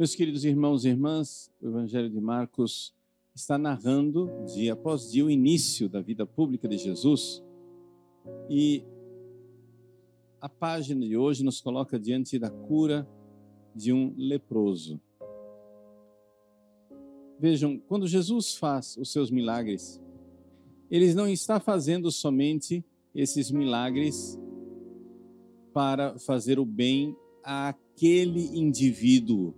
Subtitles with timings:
[0.00, 2.94] Meus queridos irmãos e irmãs, o Evangelho de Marcos
[3.34, 7.44] está narrando, dia após dia, o início da vida pública de Jesus.
[8.48, 8.82] E
[10.40, 13.06] a página de hoje nos coloca diante da cura
[13.76, 14.98] de um leproso.
[17.38, 20.00] Vejam, quando Jesus faz os seus milagres,
[20.90, 22.82] ele não está fazendo somente
[23.14, 24.40] esses milagres
[25.74, 29.54] para fazer o bem àquele indivíduo.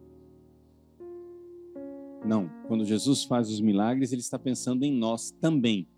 [2.25, 5.89] Não, quando Jesus faz os milagres, ele está pensando em nós também.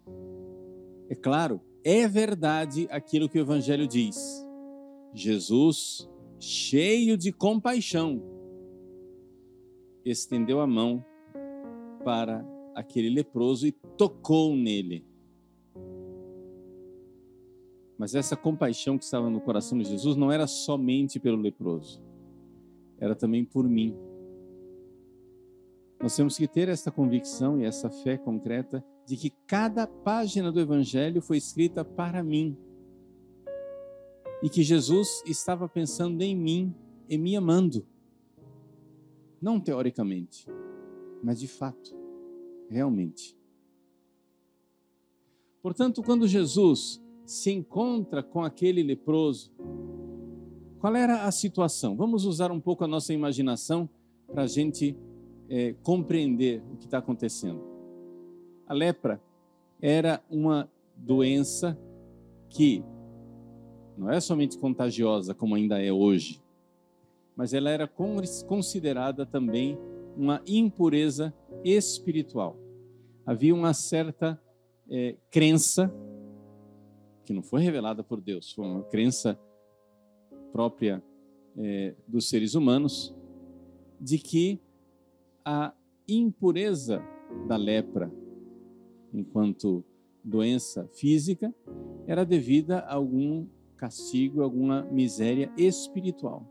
[1.09, 4.45] É claro, é verdade aquilo que o Evangelho diz.
[5.13, 6.09] Jesus,
[6.41, 8.23] cheio de compaixão,
[10.05, 11.05] estendeu a mão
[12.05, 12.45] para
[12.75, 15.05] aquele leproso e tocou nele.
[17.99, 22.03] Mas essa compaixão que estava no coração de Jesus não era somente pelo leproso,
[22.99, 23.95] era também por mim.
[26.01, 30.61] Nós temos que ter essa convicção e essa fé concreta de que cada página do
[30.61, 32.57] Evangelho foi escrita para mim.
[34.43, 36.75] E que Jesus estava pensando em mim
[37.09, 37.87] e me amando.
[39.41, 40.47] Não teoricamente,
[41.23, 41.95] mas de fato,
[42.69, 43.37] realmente.
[45.63, 49.51] Portanto, quando Jesus se encontra com aquele leproso,
[50.79, 51.97] qual era a situação?
[51.97, 53.89] Vamos usar um pouco a nossa imaginação
[54.27, 54.95] para a gente
[55.49, 57.63] é, compreender o que está acontecendo.
[58.67, 59.21] A lepra
[59.81, 61.79] era uma doença
[62.49, 62.85] que
[63.97, 66.43] não é somente contagiosa, como ainda é hoje,
[67.37, 67.89] mas ela era
[68.47, 69.79] considerada também
[70.17, 71.35] uma impureza
[71.65, 72.57] espiritual.
[73.27, 74.41] Havia uma certa
[74.89, 75.93] é, crença
[77.25, 79.39] que não foi revelada por Deus, foi uma crença
[80.53, 81.03] própria
[81.57, 83.15] é, dos seres humanos,
[84.01, 84.61] de que
[85.45, 85.75] a
[86.09, 87.03] impureza
[87.47, 88.13] da lepra,
[89.13, 89.85] enquanto
[90.23, 91.55] doença física,
[92.07, 93.47] era devida a algum
[93.77, 96.47] castigo, alguma miséria espiritual.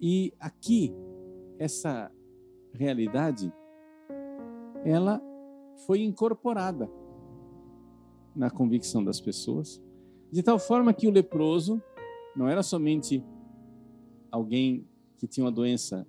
[0.00, 0.92] E aqui,
[1.58, 2.10] essa
[2.72, 3.52] realidade,
[4.84, 5.22] ela
[5.86, 6.90] foi incorporada
[8.34, 9.80] na convicção das pessoas,
[10.30, 11.80] de tal forma que o leproso
[12.34, 13.24] não era somente
[14.30, 14.86] alguém
[15.16, 16.06] que tinha uma doença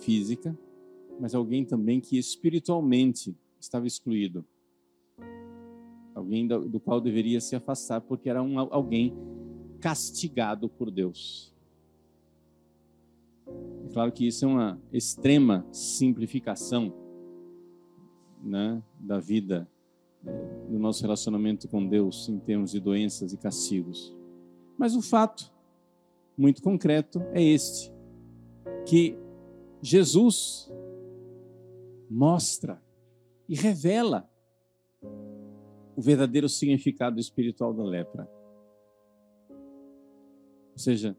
[0.00, 0.56] física,
[1.18, 4.44] mas alguém também que espiritualmente estava excluído.
[6.14, 9.14] Alguém do, qual deveria se afastar, porque era um, alguém
[9.80, 11.54] castigado por Deus.
[13.46, 16.92] É claro que isso é uma extrema simplificação
[18.42, 19.68] né, da vida
[20.68, 24.14] do nosso relacionamento com Deus em termos de doenças e castigos.
[24.76, 25.52] Mas o fato
[26.36, 27.92] muito concreto é este:
[28.86, 29.16] que
[29.82, 30.70] Jesus
[32.10, 32.82] mostra
[33.48, 34.28] e revela
[35.96, 38.28] o verdadeiro significado espiritual da lepra.
[40.72, 41.16] Ou seja,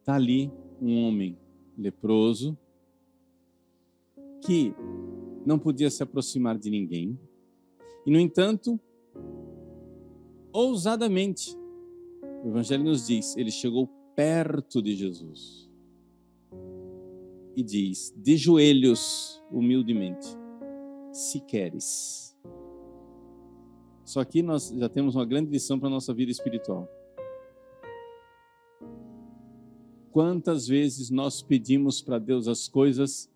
[0.00, 1.38] está ali um homem
[1.76, 2.56] leproso
[4.42, 4.74] que
[5.44, 7.18] não podia se aproximar de ninguém,
[8.06, 8.80] e, no entanto,
[10.52, 11.56] ousadamente,
[12.42, 15.67] o Evangelho nos diz, ele chegou perto de Jesus
[17.58, 20.28] e diz, de joelhos, humildemente,
[21.10, 22.38] se queres.
[24.04, 26.88] Só aqui nós já temos uma grande lição para a nossa vida espiritual.
[30.12, 33.28] Quantas vezes nós pedimos para Deus as coisas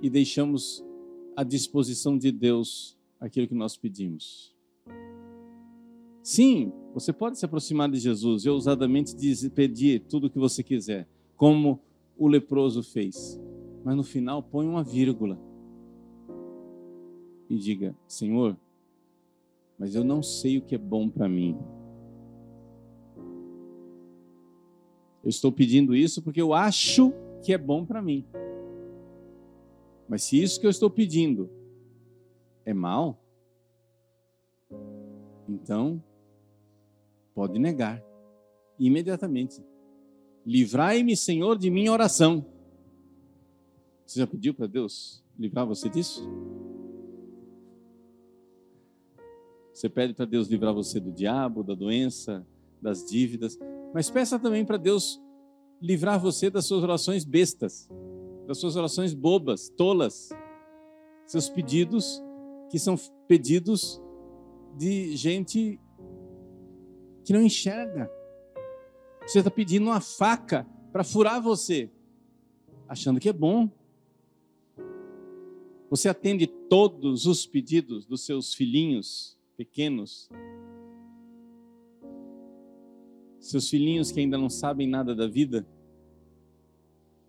[0.00, 0.82] e deixamos
[1.36, 4.56] à disposição de Deus aquilo que nós pedimos.
[6.22, 9.14] Sim, você pode se aproximar de Jesus e ousadamente
[9.50, 11.78] pedir tudo o que você quiser, como
[12.16, 13.40] o leproso fez.
[13.84, 15.38] Mas no final põe uma vírgula
[17.48, 18.56] e diga: Senhor,
[19.78, 21.58] mas eu não sei o que é bom para mim.
[25.22, 27.12] Eu estou pedindo isso porque eu acho
[27.42, 28.24] que é bom para mim.
[30.08, 31.50] Mas se isso que eu estou pedindo
[32.64, 33.18] é mal,
[35.48, 36.02] então
[37.34, 38.02] pode negar
[38.78, 39.62] imediatamente.
[40.44, 42.44] Livrai-me, Senhor, de minha oração.
[44.04, 46.28] Você já pediu para Deus livrar você disso?
[49.72, 52.46] Você pede para Deus livrar você do diabo, da doença,
[52.80, 53.58] das dívidas,
[53.94, 55.20] mas peça também para Deus
[55.80, 57.88] livrar você das suas orações bestas,
[58.46, 60.28] das suas orações bobas, tolas,
[61.26, 62.22] seus pedidos
[62.70, 62.96] que são
[63.26, 64.00] pedidos
[64.76, 65.80] de gente
[67.24, 68.10] que não enxerga.
[69.26, 71.90] Você está pedindo uma faca para furar você,
[72.88, 73.70] achando que é bom.
[75.88, 80.28] Você atende todos os pedidos dos seus filhinhos pequenos?
[83.38, 85.66] Seus filhinhos que ainda não sabem nada da vida?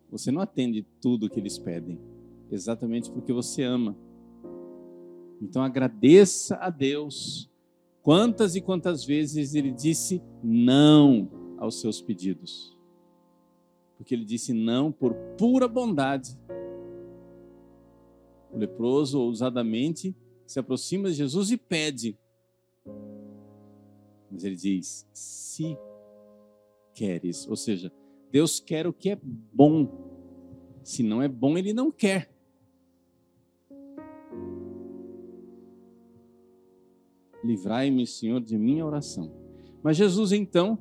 [0.09, 1.99] Você não atende tudo o que eles pedem,
[2.51, 3.95] exatamente porque você ama.
[5.41, 7.49] Então agradeça a Deus
[8.01, 12.77] quantas e quantas vezes ele disse não aos seus pedidos.
[13.97, 16.37] Porque ele disse não por pura bondade.
[18.51, 20.13] O leproso ousadamente
[20.45, 22.19] se aproxima de Jesus e pede.
[24.29, 25.77] Mas ele diz: se
[26.93, 27.91] queres, ou seja,
[28.29, 29.89] Deus quer o que é bom.
[30.83, 32.29] Se não é bom, ele não quer.
[37.41, 39.31] Livrai-me, Senhor, de minha oração.
[39.81, 40.77] Mas Jesus, então,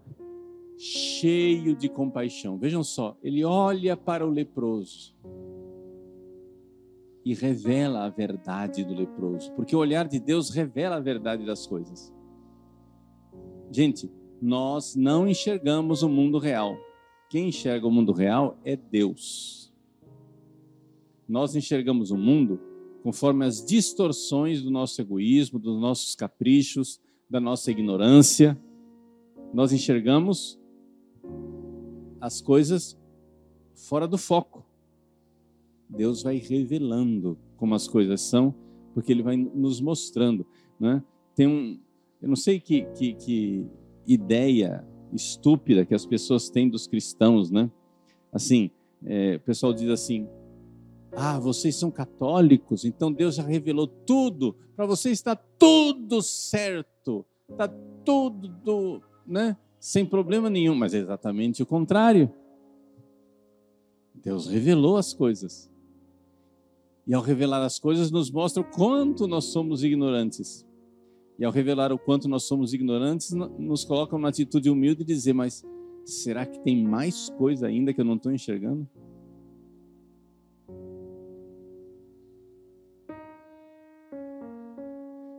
[0.78, 5.14] cheio de compaixão, vejam só, ele olha para o leproso
[7.24, 11.66] e revela a verdade do leproso, porque o olhar de Deus revela a verdade das
[11.66, 12.12] coisas.
[13.70, 14.10] Gente,
[14.40, 16.76] nós não enxergamos o mundo real.
[17.30, 19.72] Quem enxerga o mundo real é Deus.
[21.28, 22.60] Nós enxergamos o mundo
[23.02, 28.60] conforme as distorções do nosso egoísmo, dos nossos caprichos, da nossa ignorância.
[29.54, 30.60] Nós enxergamos
[32.22, 32.96] as coisas
[33.74, 34.64] fora do foco.
[35.88, 38.54] Deus vai revelando como as coisas são,
[38.94, 40.46] porque Ele vai nos mostrando.
[40.78, 41.02] Né?
[41.34, 41.80] Tem um,
[42.22, 43.66] eu não sei que, que, que
[44.06, 47.68] ideia estúpida que as pessoas têm dos cristãos, né?
[48.32, 48.70] Assim,
[49.04, 50.28] é, o pessoal diz assim:
[51.10, 57.68] ah, vocês são católicos, então Deus já revelou tudo, para vocês está tudo certo, está
[58.04, 59.56] tudo, né?
[59.82, 62.32] Sem problema nenhum, mas é exatamente o contrário.
[64.14, 65.68] Deus revelou as coisas.
[67.04, 70.64] E ao revelar as coisas, nos mostra o quanto nós somos ignorantes.
[71.36, 75.32] E ao revelar o quanto nós somos ignorantes, nos coloca numa atitude humilde de dizer:
[75.32, 75.64] Mas
[76.04, 78.88] será que tem mais coisa ainda que eu não estou enxergando?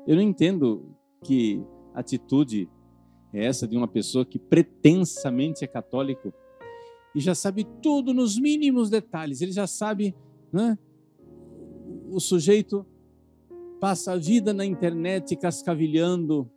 [0.06, 0.94] Eu não entendo
[1.24, 1.64] que
[1.94, 2.70] atitude
[3.34, 6.32] é essa de uma pessoa que pretensamente é católico
[7.16, 9.42] e já sabe tudo nos mínimos detalhes.
[9.42, 10.16] Ele já sabe,
[10.52, 10.78] né?
[12.10, 12.86] O sujeito
[13.80, 16.50] passa a vida na internet cascavilhando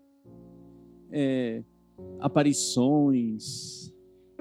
[1.10, 1.62] é,
[2.20, 3.92] aparições,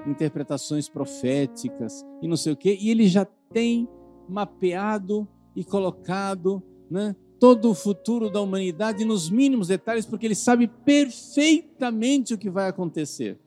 [0.06, 3.88] interpretações proféticas e não sei o quê, e ele já tem
[4.28, 7.16] mapeado e colocado, né?
[7.38, 12.68] Todo o futuro da humanidade nos mínimos detalhes, porque ele sabe perfeitamente o que vai
[12.68, 13.38] acontecer.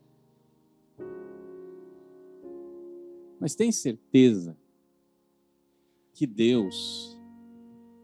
[3.39, 4.55] Mas tem certeza
[6.13, 7.17] que Deus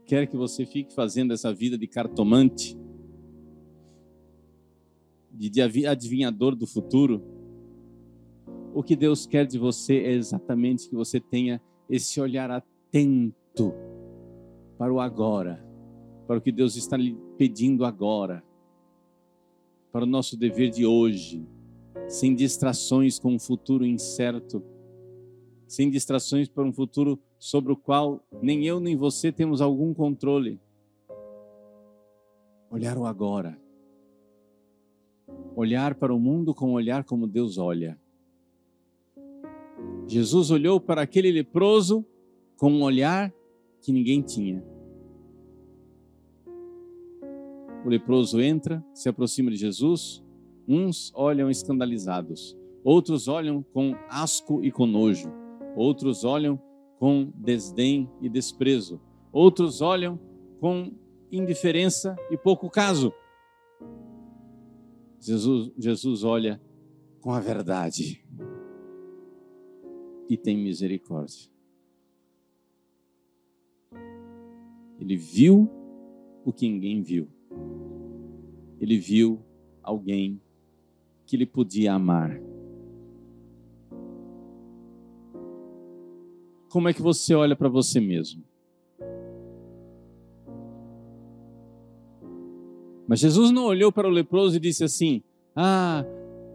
[0.05, 2.77] quer que você fique fazendo essa vida de cartomante,
[5.29, 7.21] de adivinhador do futuro?
[8.73, 13.73] O que Deus quer de você é exatamente que você tenha esse olhar atento
[14.77, 15.65] para o agora
[16.27, 18.44] para o que Deus está lhe pedindo agora,
[19.92, 21.48] para o nosso dever de hoje,
[22.07, 24.64] sem distrações com um futuro incerto,
[25.68, 30.59] sem distrações para um futuro sobre o qual nem eu nem você temos algum controle.
[32.69, 33.57] Olhar o agora.
[35.56, 37.99] Olhar para o mundo com um olhar como Deus olha.
[40.07, 42.06] Jesus olhou para aquele leproso
[42.57, 43.33] com um olhar
[43.81, 44.74] que ninguém tinha
[47.85, 50.23] o leproso entra, se aproxima de Jesus,
[50.68, 55.31] uns olham escandalizados, outros olham com asco e com nojo,
[55.75, 56.59] outros olham
[56.97, 58.99] com desdém e desprezo,
[59.31, 60.19] outros olham
[60.59, 60.92] com
[61.31, 63.13] indiferença e pouco caso.
[65.19, 66.59] Jesus, Jesus olha
[67.21, 68.25] com a verdade
[70.27, 71.51] e tem misericórdia.
[74.99, 75.69] Ele viu
[76.44, 77.34] o que ninguém viu
[78.79, 79.39] ele viu
[79.81, 80.39] alguém
[81.25, 82.39] que ele podia amar.
[86.69, 88.44] Como é que você olha para você mesmo?
[93.07, 95.21] Mas Jesus não olhou para o leproso e disse assim:
[95.55, 96.03] Ah,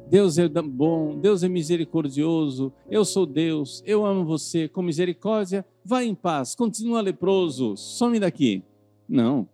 [0.08, 6.02] Deus é bom, Deus é misericordioso, eu sou Deus, eu amo você, com misericórdia, vá
[6.02, 8.62] em paz, continua leproso, some daqui.
[9.08, 9.48] Não.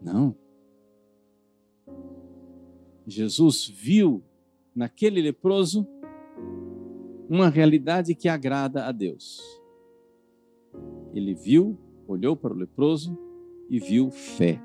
[0.00, 0.34] Não.
[3.06, 4.22] Jesus viu
[4.74, 5.86] naquele leproso
[7.28, 9.40] uma realidade que agrada a Deus.
[11.12, 13.16] Ele viu, olhou para o leproso
[13.68, 14.60] e viu fé.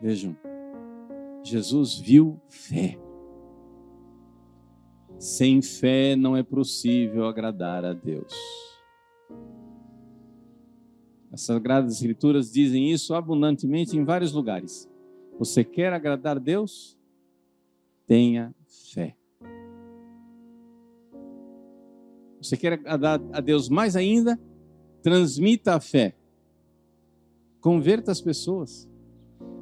[0.00, 0.34] Vejam,
[1.42, 2.98] Jesus viu fé.
[5.18, 8.32] Sem fé não é possível agradar a Deus.
[11.32, 14.90] As Sagradas Escrituras dizem isso abundantemente em vários lugares.
[15.38, 16.98] Você quer agradar a Deus?
[18.06, 18.54] Tenha
[18.92, 19.16] fé.
[22.42, 24.40] Você quer agradar a Deus mais ainda?
[25.02, 26.16] Transmita a fé.
[27.60, 28.88] Converta as pessoas.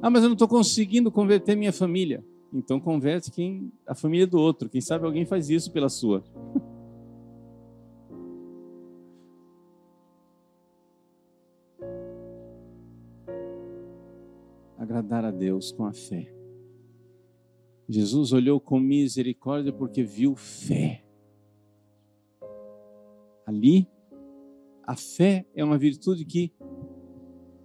[0.01, 2.25] Ah, mas eu não estou conseguindo converter minha família.
[2.51, 4.69] Então converte quem a família do outro.
[4.69, 6.23] Quem sabe alguém faz isso pela sua.
[15.39, 16.31] Deus com a fé.
[17.87, 21.03] Jesus olhou com misericórdia porque viu fé.
[23.47, 23.87] Ali,
[24.83, 26.53] a fé é uma virtude que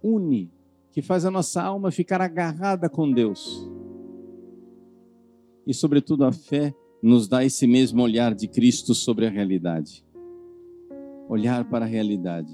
[0.01, 0.51] une
[0.91, 3.69] que faz a nossa alma ficar agarrada com Deus.
[5.67, 10.05] E, sobretudo, a fé nos dá esse mesmo olhar de Cristo sobre a realidade.
[11.27, 12.53] Olhar para a realidade.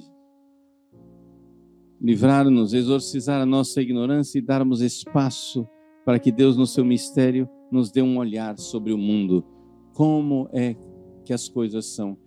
[2.02, 5.68] Livrar-nos, exorcizar a nossa ignorância e darmos espaço
[6.04, 9.46] para que Deus, no seu mistério, nos dê um olhar sobre o mundo.
[9.94, 10.76] Como é
[11.24, 12.18] que as coisas são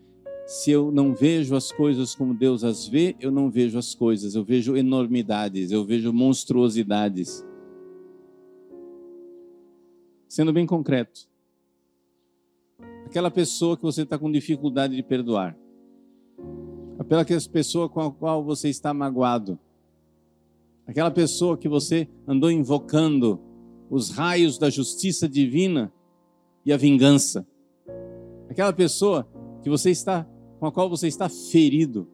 [0.46, 4.34] se eu não vejo as coisas como Deus as vê, eu não vejo as coisas,
[4.34, 7.44] eu vejo enormidades, eu vejo monstruosidades.
[10.28, 11.26] Sendo bem concreto,
[13.06, 15.56] aquela pessoa que você está com dificuldade de perdoar,
[16.98, 19.58] aquela pessoa com a qual você está magoado,
[20.86, 23.40] aquela pessoa que você andou invocando
[23.90, 25.92] os raios da justiça divina
[26.64, 27.46] e a vingança,
[28.48, 29.28] aquela pessoa
[29.62, 30.26] que você está
[30.58, 32.08] com a qual você está ferido,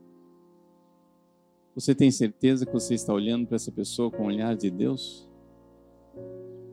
[1.75, 5.29] você tem certeza que você está olhando para essa pessoa com o olhar de Deus?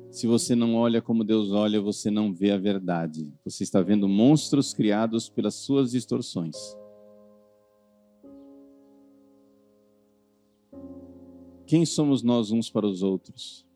[0.09, 3.31] Se você não olha como Deus olha, você não vê a verdade.
[3.45, 6.55] Você está vendo monstros criados pelas suas distorções.
[11.67, 13.67] Quem somos nós uns para os outros?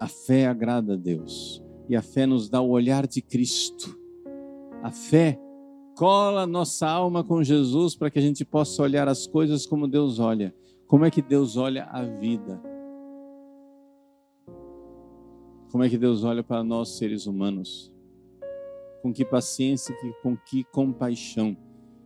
[0.00, 1.60] A fé agrada a Deus.
[1.88, 3.98] E a fé nos dá o olhar de Cristo.
[4.80, 5.40] A fé
[5.96, 10.20] cola nossa alma com Jesus para que a gente possa olhar as coisas como Deus
[10.20, 10.54] olha.
[10.86, 12.62] Como é que Deus olha a vida?
[15.72, 17.92] Como é que Deus olha para nós, seres humanos?
[19.02, 21.56] Com que paciência, com que compaixão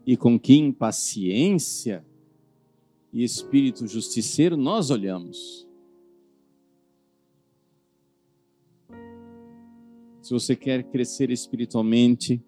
[0.06, 2.04] e com que impaciência
[3.12, 5.66] e espírito justiceiro nós olhamos.
[10.22, 12.42] Se você quer crescer espiritualmente,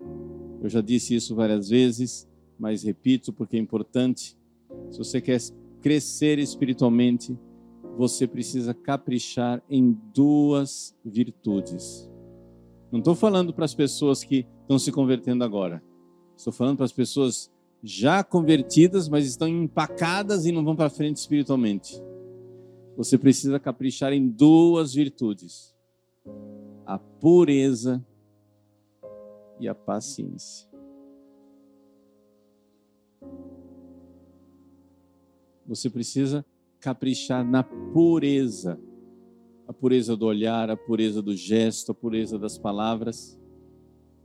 [0.62, 2.28] eu já disse isso várias vezes,
[2.58, 4.36] mas repito porque é importante.
[4.90, 5.40] Se você quer
[5.80, 7.36] crescer espiritualmente,
[7.96, 12.08] você precisa caprichar em duas virtudes.
[12.90, 15.82] Não estou falando para as pessoas que estão se convertendo agora.
[16.36, 17.50] Estou falando para as pessoas
[17.82, 22.00] já convertidas, mas estão empacadas e não vão para frente espiritualmente.
[22.96, 25.74] Você precisa caprichar em duas virtudes
[26.84, 28.04] a pureza
[29.58, 30.68] e a paciência.
[35.66, 36.44] Você precisa
[36.80, 38.78] caprichar na pureza.
[39.66, 43.40] A pureza do olhar, a pureza do gesto, a pureza das palavras.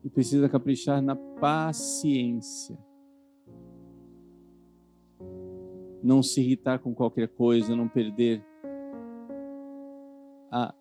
[0.04, 2.78] E precisa caprichar na paciência.
[6.04, 8.44] Não se irritar com qualquer coisa, não perder
[10.52, 10.74] a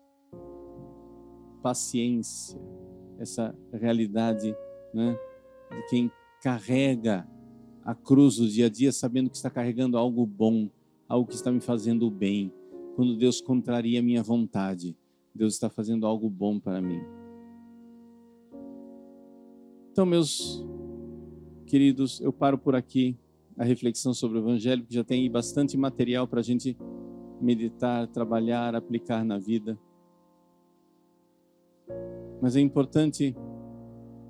[1.61, 2.59] paciência,
[3.19, 4.55] essa realidade
[4.93, 5.17] né,
[5.71, 7.27] de quem carrega
[7.83, 10.69] a cruz do dia a dia, sabendo que está carregando algo bom,
[11.07, 12.53] algo que está me fazendo bem.
[12.95, 14.95] Quando Deus contraria a minha vontade,
[15.33, 17.16] Deus está fazendo algo bom para mim.
[19.97, 20.63] Então, meus
[21.65, 23.17] queridos, eu paro por aqui
[23.57, 26.77] a reflexão sobre o Evangelho, que já tem bastante material para a gente
[27.41, 29.75] meditar, trabalhar, aplicar na vida.
[32.39, 33.35] Mas é importante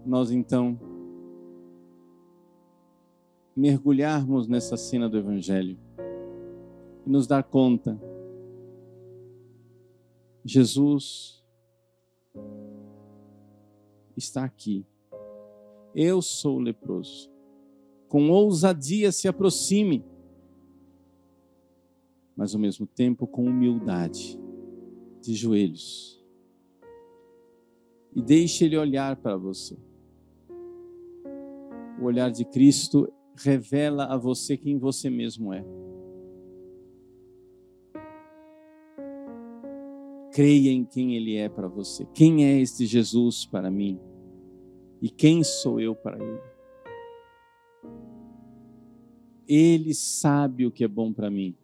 [0.06, 0.80] nós então
[3.54, 5.78] mergulharmos nessa cena do Evangelho
[7.06, 8.00] e nos dar conta.
[10.46, 11.44] Jesus
[14.16, 14.86] está aqui.
[16.00, 17.28] Eu sou leproso.
[18.08, 20.06] Com ousadia se aproxime.
[22.36, 24.40] mas ao mesmo tempo com humildade,
[25.24, 26.24] de joelhos.
[28.16, 29.76] E deixe Ele olhar para você.
[32.00, 35.66] O olhar de Cristo revela a você quem você mesmo é.
[40.32, 42.06] Creia em quem Ele é para você.
[42.14, 44.00] Quem é este Jesus para mim?
[45.02, 46.42] E quem sou eu para Ele?
[49.48, 51.56] Ele sabe o que é bom para mim.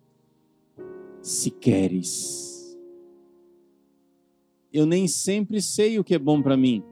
[1.22, 2.78] Se queres.
[4.72, 6.84] Eu nem sempre sei o que é bom para mim.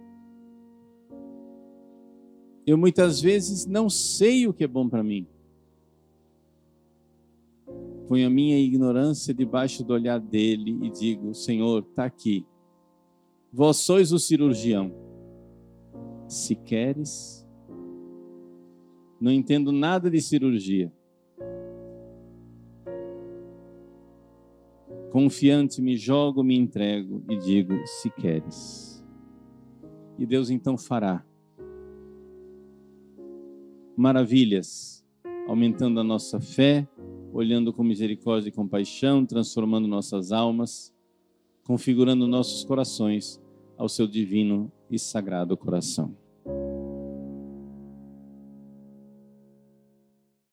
[2.65, 5.25] Eu muitas vezes não sei o que é bom para mim.
[8.07, 12.45] Ponho a minha ignorância debaixo do olhar dele e digo: Senhor, está aqui.
[13.51, 15.00] Vós sois o cirurgião.
[16.31, 17.45] Se queres,
[19.19, 20.89] não entendo nada de cirurgia.
[25.11, 29.03] Confiante, me jogo, me entrego e digo: se queres.
[30.17, 31.21] E Deus então fará
[33.97, 35.05] maravilhas,
[35.49, 36.87] aumentando a nossa fé,
[37.33, 40.95] olhando com misericórdia e compaixão, transformando nossas almas,
[41.65, 43.37] configurando nossos corações
[43.77, 46.20] ao seu divino e sagrado coração.